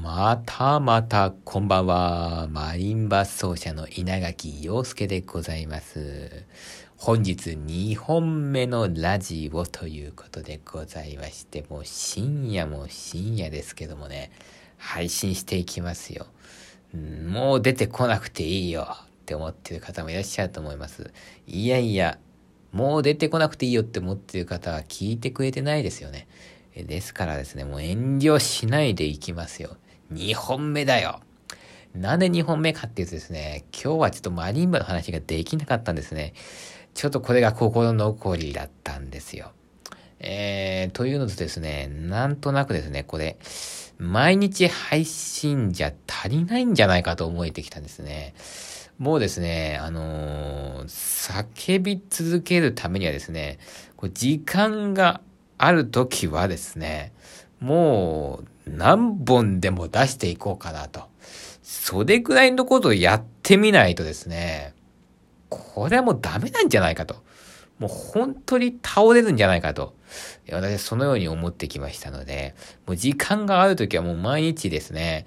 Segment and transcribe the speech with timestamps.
[0.00, 2.48] またまたこんばんは。
[2.50, 6.46] マリンバ奏者の稲垣陽介でございます。
[6.96, 14.32] 本日2本目のラジオということでございまして、もう深夜も深夜ですけどもね、
[14.78, 16.26] 配信していきますよ。
[17.28, 21.12] もう出てこなくていいよって思ってる方もいらっしゃると思います。
[21.46, 22.18] いやいや、
[22.72, 26.28] もう出てこなくていいよって思ってる方は聞いてくれてないですよね。
[26.74, 29.76] ですからですね、もう遠慮しないでいきますよ。
[30.12, 31.20] 2本目だよ。
[31.94, 36.32] なんで2本目かっていうとですね、今日はちょっとマリンバの話ができなかったんですね。
[36.94, 39.52] ちょっとこれが心残りだったんですよ。
[40.20, 43.36] えー、というのとですね、なんとなくですね、これ、
[43.98, 48.34] 毎日配信じゃ足りないんじゃないかと思えてきたんですね。
[48.98, 53.58] もうですね、あのー、叫び続けるためにはですね、
[53.96, 55.20] こう時間が
[55.58, 57.12] ある時はですね、
[57.60, 61.02] もう何本でも出していこうかなと。
[61.62, 64.74] それぐらいのことをやってみないとですね、
[65.48, 67.22] これはもうダメなんじゃないかと。
[67.78, 69.94] もう本当に倒れるんじゃないかと。
[70.50, 72.54] 私はそのように思ってきましたので、
[72.86, 75.26] もう時間があるときはもう毎日ですね、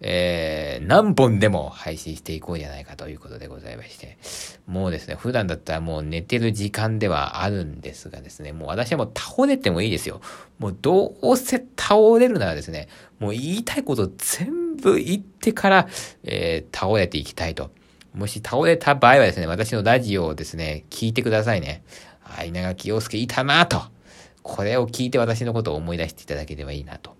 [0.00, 4.18] えー、何本でも配信していこうじゃないかということでございまして、
[4.66, 10.20] もうですね、普段だったらもう寝てる時間ではあるんですがですね、もう私はもう倒れてもいいですよ。
[10.58, 12.88] もうどうせ倒れるならですね、
[13.18, 15.88] もう言いたいこと全部言ってから、
[16.24, 17.70] えー、倒れていきたいと。
[18.14, 21.82] もし倒れた場合はですね、私のラジオをですね、聞いてくださいね。
[22.22, 23.82] あ、稲垣陽介いたなと。
[24.42, 27.15] これを聞いて私のことを思い出していただければいいなと。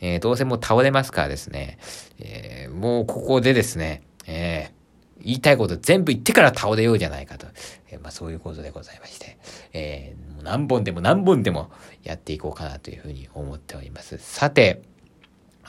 [0.00, 1.78] えー、どうせもう倒れますからですね、
[2.18, 7.46] えー、もうここでですね、えー、言いたいこと全部言ってから倒れようじゃないかと。
[7.90, 9.38] え、まあそういうことでございまして、
[9.72, 11.70] えー、何本でも何本でも
[12.02, 14.18] やっていこうかなというふうに思っております。
[14.18, 14.82] さて、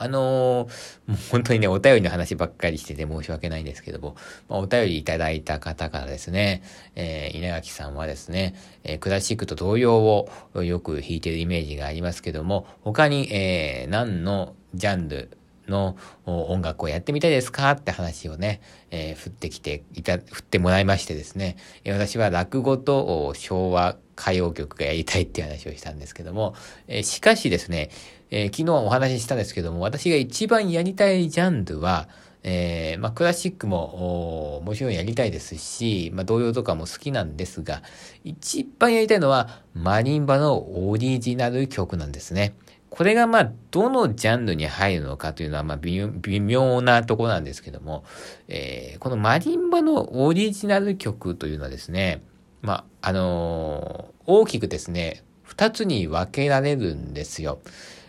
[0.00, 4.16] あのー、もう本当にね、お便りの話ばっかりしてて申し訳ないんですけども、
[4.48, 6.62] まあ、お便りいただいた方からですね、
[6.94, 10.28] えー、稲垣さんはですね、えー、クラシックと同様を
[10.62, 15.30] よく弾いてるイメージがありますけども、他に、えー、何のジャンル
[15.68, 15.96] の
[16.26, 21.56] 音楽をやってみたいですかって話をね、えー、振ってきていた、振ってもらいましてですね、
[21.86, 26.54] 私は落語と昭和歌謡曲がやりたいっていう話をしたんですけども、
[26.88, 27.90] えー、しかしですね、
[28.30, 32.08] えー、昨日お話ししたんですけども、私が一番やりたいジャンルは、
[32.42, 37.82] えー、まあ、クラシックも、もちろんやりたいですし、まあ、童謡とかも好きなんですが、
[38.24, 42.54] 一番やりたいのは、マリンバのオリジナル曲なんですね。
[42.90, 48.04] これがまあ、どのジャンルに入るのかというのは、まあ微、微妙なところなんですけども、
[48.46, 52.22] えー、このマリンバのオリジナル曲というのはですね、
[52.62, 57.60] まあ、あのー、大きくですね、二つに分けられるんですよ。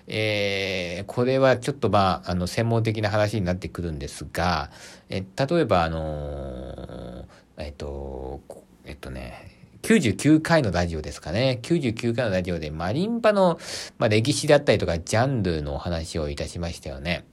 [0.10, 4.72] えー、これはちょっとまあ、あの、専門的な話になってくるんですが、
[5.10, 7.26] え例えば、あのー、
[7.58, 8.42] えっと、
[8.86, 11.60] えっとね、99回のラジオですかね。
[11.62, 13.60] 99回のラジオでマリンバの、
[13.98, 17.26] まあ、歴史だったりとかジャンルのお話をいたしましたよね。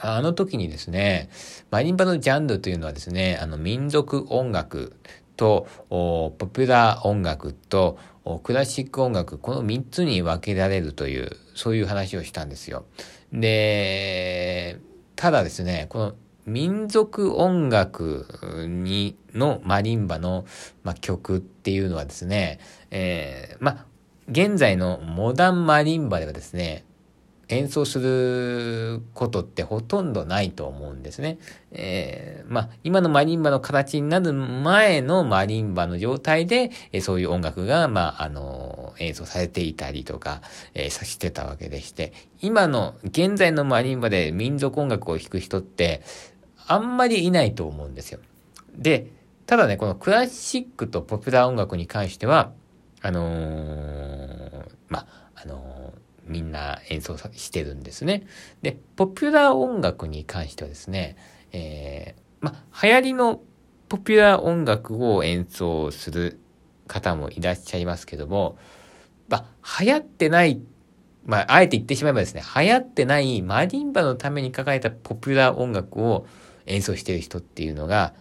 [0.00, 1.28] あの時にですね、
[1.70, 4.96] マリンバのジャンルというのはですね、あの民族音楽
[5.36, 7.98] と、ポピュラー音楽と、
[8.36, 12.84] クラシック音楽、この3つに分けられるという、そういう話をしたんですよ。
[13.32, 14.78] で、
[15.16, 16.14] ただですね、この
[16.46, 18.26] 民族音楽
[18.68, 20.46] に、のマリンバの、
[20.82, 22.58] ま、曲っていうのはですね、
[22.90, 23.86] えー、まあ、
[24.30, 26.84] 現在のモダンマリンバではですね、
[27.48, 31.38] 演奏することってほとんどないと思うんですね。
[31.72, 40.42] えー、まあ、今のマリンバの形になる前のマリンバの状態で、えー、そういう音楽が、まあ、あのー、演奏されていたりとか、
[40.74, 46.02] えー、さしてたわけでして、今の、現在のマリンバで民族音楽を弾く人って、
[46.66, 48.20] あんまりいないと思うんですよ。
[48.76, 49.10] で、
[49.46, 52.52] ただね、このクラシックとポピュラー音楽に関しては、
[53.00, 58.26] あのー、まあ、あのーみんな演奏してるんですね。
[58.62, 61.16] で、ポピュラー音楽に関してはですね、
[61.52, 62.52] えー、ま、
[62.82, 63.40] 流行りの
[63.88, 66.40] ポピュラー音楽を演奏する
[66.86, 68.58] 方もいらっしゃいますけども、
[69.28, 69.46] ま
[69.80, 70.60] 流行ってない、
[71.24, 76.26] まあ、あえて言ってしまえばですね、流行ってないマリンバのために書かれたポピュラー音楽を
[76.66, 78.14] 演奏してる人っていうのが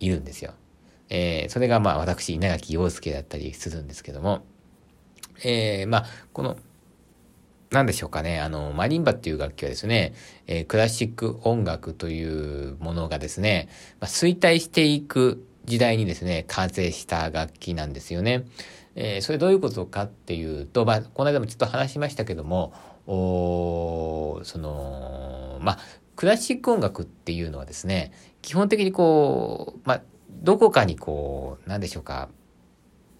[0.00, 0.52] いるんですよ。
[1.08, 4.44] えー、それがまあ私、稲垣陽介だったりするんですけども、
[5.44, 6.56] えー、ま、この
[7.76, 10.14] 何でしょうかね、あの、マリンバっていう楽器はですね、
[10.46, 13.68] えー、クラシック音楽というものがですね、
[14.00, 18.46] まあ、衰退していく時代にですね、完成した楽器なんですよね。
[18.94, 22.72] えー、それどういうことかっていうと、まあ、この間もちょっと話しましたけども、
[23.06, 25.78] おその、まあ、
[26.16, 32.30] クラシック音楽っていうのはですね、基本的にこう、まあ、どこかにこう、なんでしょうか、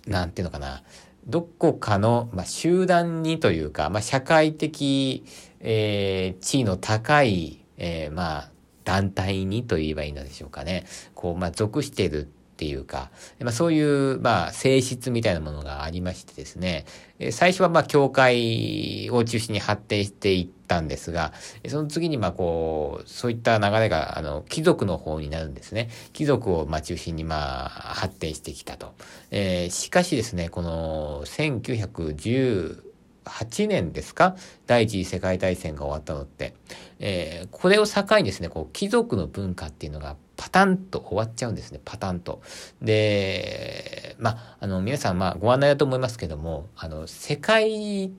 [0.07, 0.83] なんていうのかな、
[1.27, 5.25] どこかの、まあ、集団にというか、まあ、社会的、
[5.61, 8.51] えー、地位の高い、えー、まあ、
[8.85, 10.87] 団体にと言えばいいのでしょうかね。
[11.15, 16.87] こう、まあ、属しているっていうか、まあ、そういう、まあ、性質みたいなものがありましてですね、
[17.31, 21.35] 最初は、まあ、教会を中心に発展していったんですが、
[21.69, 25.91] その次に、まあ、こう、そういった流れが、あの、貴族の方になるんですね。
[26.15, 28.95] 貴族を、まあ、中心に、まあ、発展してきたと。
[29.31, 32.85] えー、しかしですね、この、1910、
[33.27, 34.37] 8年ですか？
[34.69, 36.55] 第一次世界大戦が終わったのって。
[37.01, 42.43] えー、これを境にですね、こう、貴族の文化っていうのがパタンと終わっちゃうんですね、パタンと。
[42.83, 48.13] で、まあ、の、皆さん、ま、ご案内だと思いますけども、あの、世界、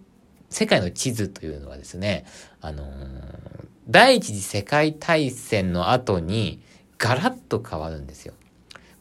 [0.49, 2.25] 世界の地図というのはですね、
[2.61, 2.85] あの
[3.89, 6.61] 第一次世界大戦の後に、
[6.97, 8.33] ガラッと変わるんですよ。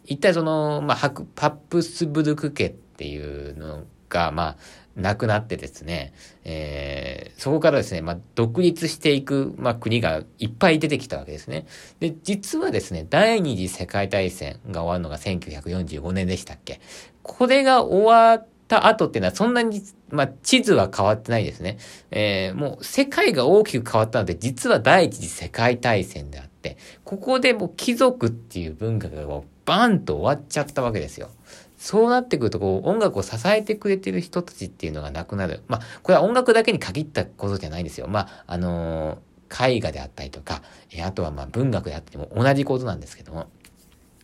[0.04, 4.56] 一体その、まあ、ハップスブルク家っていうのが、まあ、
[4.96, 6.12] なくなってですね、
[6.44, 11.66] えー、そこからですね、まあ、独立していく、まあ、国がいっぱい出てきたわけですね。
[12.00, 16.80] で、実はですね、第二次世界大戦が終わるのが1945年でしたっけ
[17.22, 21.76] これが終わった後っていうのはそんなに、まあ、地図は変わってないですね。
[22.10, 29.22] えー、もう世界が大きく変わったので、実は第一次世界大戦であって、ここでもう貴族っていう文化が
[29.66, 31.28] バンと終わっちゃったわけですよ。
[31.76, 35.62] そうなってくると、こう、音楽を支えてくれてる人たちっていうのがなくなる。
[35.68, 38.08] まあ、これは音楽だけに限ったことじゃないんですよ。
[38.08, 43.46] まあ、あのー、絵画であったりとか、えあとはまあ文学であっても同じことなんですけども、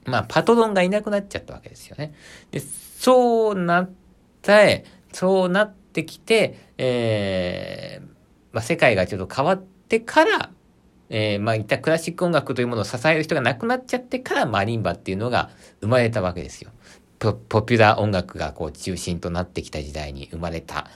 [0.05, 2.15] まあ、パトロンがいなくなっちゃったわけですよね。
[2.51, 3.91] で、そうなっ
[4.41, 8.07] たえ、そうなってきて、えー、
[8.53, 10.51] まあ、世界がちょっと変わってから、
[11.09, 15.51] えー、まあ、いったクラシック音楽というものを支える人が亡くなっちゃってからマリンバっていうのが
[15.81, 16.71] 生まれたわけですよ。
[17.31, 20.89] ポピュラー音楽がこう中心となってきた時代に生まれた。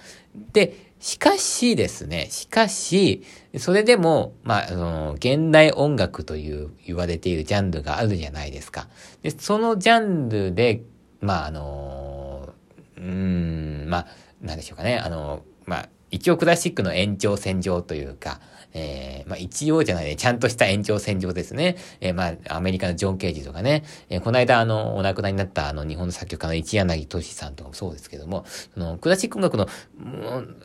[0.53, 3.23] で、しかしですね、しかし、
[3.59, 8.89] それでも、まあ、あの、現代音楽という言われているジャンルがあるじゃないですか。
[9.23, 10.83] で、そのジャンルで、
[11.21, 12.49] まあ、あの、
[12.97, 14.07] うん、まあ、
[14.41, 18.41] なんでしょうかね、あの、まあ、一応クラシックの延長線上というか、
[18.79, 21.77] えー、まあ一応じゃないね、ちゃんとした延長線上ですね。
[22.01, 28.45] えー、まあアメリカのジョン・ケージとかね、えー、この間あの、お亡くなりになったあの日本の作曲家の一柳俊さんとかもそうですけども、
[28.75, 29.67] そのクラシック音楽の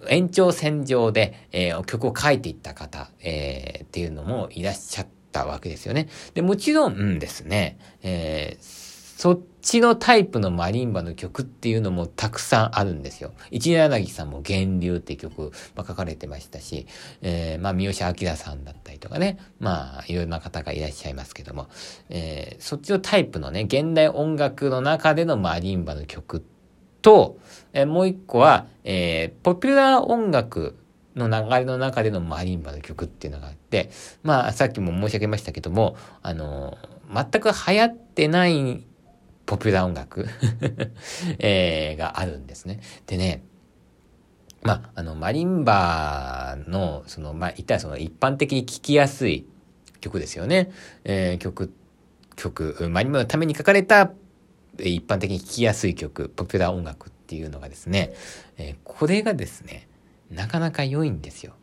[0.09, 6.09] 延長線上で、えー、曲を書いていった方、えー、っていうのもいらっしゃったわけですよね。
[6.33, 8.80] で、もちろんですね、えー
[9.21, 13.33] そっちのタイプのマリンバの曲っていうのもたくさんあるんですよ。
[13.51, 16.87] 一柳さんも源流って曲、まあ、書かれてましたし、
[17.21, 21.67] えー、まあ、三好明さんだったりとかね、まあ、いろんな方がいらっしゃいますけども、
[22.09, 26.43] えー、そっちのタイプのね、現代音楽の中でのマリンバの曲
[27.03, 27.37] と、
[27.73, 30.79] えー、もう一個は、えー、ポピュラー音楽
[31.15, 33.91] の流れの中でのマリンバの曲っていうのがあって、
[34.23, 36.79] まあ、さっきも申し上げましたけども、あの、
[37.13, 38.83] 全く流行ってない
[39.51, 40.25] ポピュラー音楽
[41.39, 42.79] えー、があるんですね。
[43.05, 43.43] でね、
[44.61, 49.45] まあ、の、マリンバの、その、まあ、言ったらその一般的に聴きやすい
[49.99, 50.71] 曲ですよね。
[51.03, 51.73] えー、曲、
[52.37, 54.13] 曲、マリンバのために書かれた
[54.79, 58.13] 一般的に聴きやすい曲、ポピュラー音楽っていうのがですね、
[58.57, 59.89] えー、これがですね、
[60.29, 61.55] なかなか良いんですよ。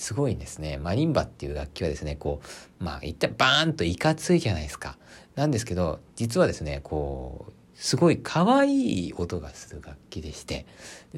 [0.00, 0.78] すごいんですね。
[0.78, 2.40] マリンバっていう楽器はですね、こ
[2.80, 4.96] う、まあ、一体バーンといかついじゃないですか。
[5.34, 10.64] なんですけど、実はですね、こう、すごい可愛い音がする楽器でして、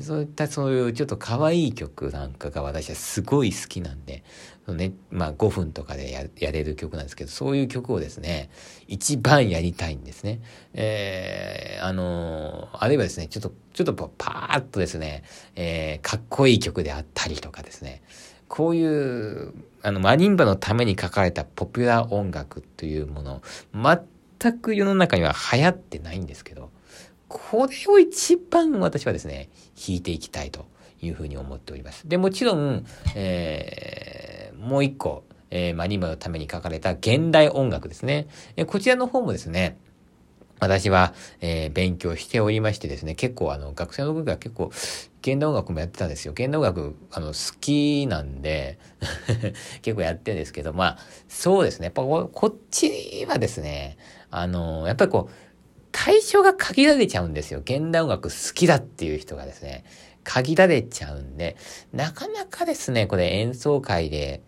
[0.00, 4.24] そういったそういうちょっと可愛い曲なんかが私はすごい好きなんで、
[4.68, 8.50] ね、まあ5分とかでややれる曲なんですけど、そういう曲をですね、
[8.88, 10.40] 一番やりたいんですね。
[10.74, 15.24] えー、あの、あるいはですね、ちょっと、ちょっとパーッとですね、
[15.54, 18.02] えー、かっこいい曲であったりとかですね、
[18.52, 23.40] こういう、あの、マリンバのために書かれたポピュラー音楽というもの、
[23.72, 26.68] 全く世の中には流行ってないんですけど、
[27.28, 30.66] これを一番私はですね、弾いていきたいと
[31.00, 32.06] いうふうに思っております。
[32.06, 38.26] で、もちろん、えー、もう一個、えー、マリンバのために書かれた現代音楽ですね。
[38.56, 39.78] えこちらの方もですね、
[40.60, 44.70] 私は、えー、勉強しておりましてですね、結構あの、学生の時は結構、
[45.22, 46.32] 現代音楽もやってたんですよ。
[46.32, 48.78] 現代音楽、あの、好きなんで
[49.80, 50.98] 結構やってるんですけど、まあ、
[51.28, 51.86] そうですね。
[51.86, 53.96] やっぱこっちはですね、
[54.30, 55.34] あの、やっぱりこう、
[55.92, 57.60] 対象が限られちゃうんですよ。
[57.60, 59.84] 現代音楽好きだっていう人がですね、
[60.24, 61.56] 限られちゃうんで、
[61.92, 64.42] なかなかですね、これ演奏会で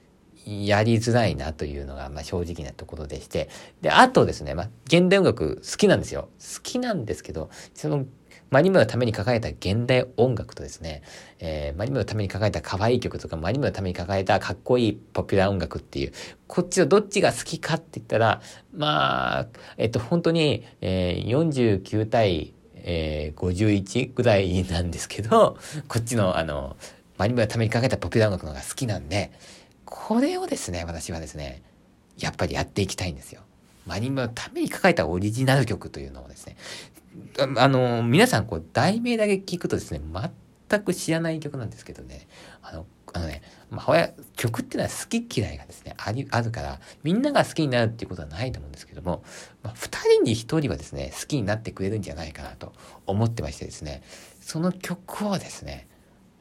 [0.47, 3.49] やりづらいなというのが、まあ、正直なところでして。
[3.81, 6.29] で、あとですね、まあ、現代音楽好きなんですよ。
[6.39, 8.05] 好きなんですけど、その、
[8.51, 11.03] マリムのために書かれた現代音楽とですね、
[11.41, 16.13] えー、マリムのために書かれた可愛い曲とか、マリムのために書かれたかっこいいポピュラー音楽っていう、
[16.47, 18.41] こっちのどっちが好きかって言ったら、
[18.73, 19.47] まあ、
[19.77, 25.59] えっと、本当に、えー、49対、えー、51ぐらいなんですけど、
[25.89, 26.77] こっちの、あの、
[27.19, 29.33] マリムのために書かれたポピュラー音楽の方が好きなんで、
[29.85, 31.63] これをですね、私はですね、
[32.19, 33.43] やっぱりやっていきたいんですよ。
[33.87, 36.57] マニムのために書かれたオリジナル曲というのをですね、
[37.57, 40.01] あの、皆さん、こう、題名だけ聞くとですね、
[40.69, 42.27] 全く知らない曲なんですけどね、
[42.63, 49.23] あの、あのね、まあ、曲っていうのは好き嫌いがですね、あり、あるから、みんなが好きになるっていうことはないと思うんですけども、
[49.63, 52.73] まあ、二人に一人はですね、好きになってくれるんじゃないかなと
[53.07, 54.03] 思ってましてですね、
[54.41, 55.87] その曲をですね、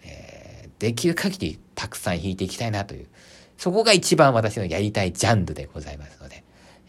[0.04, 3.08] えー、できる限りたくさん弾いていきたいなという、
[3.58, 6.44] そこが一番私のやりたいジャンルでございますので、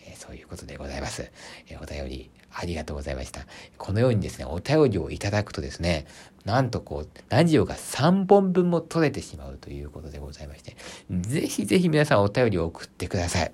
[0.07, 1.31] えー、そういうことでございます。
[1.69, 3.47] えー、お便りありがとうございました。
[3.79, 6.07] このようにですね、お便りをいただくとですね、
[6.45, 10.77] なんとこう、ラジオが3本分も取れてしまうということでございまして、
[11.11, 13.53] ぜひぜひ皆さんお便りを送ってください。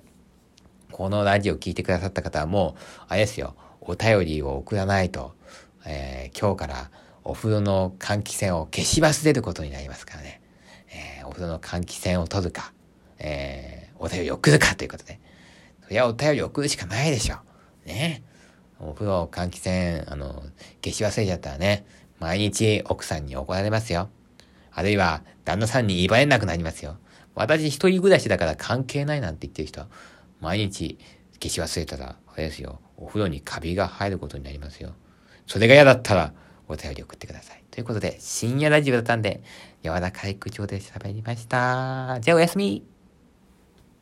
[0.91, 5.33] このラジオ聞いてくださった方はもう、あれですよ、お便りを送らないと、
[5.85, 6.91] えー、今日から
[7.23, 10.41] お風呂の換気扇を消し忘れることになりますからね。
[10.89, 12.73] えー、お風呂の換気扇を取るか、
[13.17, 15.19] えー、お便りを送るかということで。
[15.83, 17.37] そりゃお便りを送るしかないでしょ
[17.85, 17.87] う。
[17.87, 18.23] ね。
[18.83, 20.43] お風呂、換気扇、あの、
[20.83, 21.85] 消し忘れちゃったらね、
[22.19, 24.09] 毎日奥さんに怒られますよ。
[24.71, 26.97] あるいは、旦那さんに言われなくなりますよ。
[27.35, 29.87] 私一人暮らしだから関係ないなんて言ってる人は、
[30.39, 30.97] 毎日
[31.41, 34.93] 消し忘れたら、あれですよ、お風呂にカビが入ることになりますよ。
[35.45, 36.33] それが嫌だったら、
[36.67, 37.63] お便り送ってください。
[37.69, 39.43] ということで、深夜ラジオだったんで、
[39.83, 42.19] 柔らかい口調で喋りました。
[42.21, 42.83] じゃあおやすみ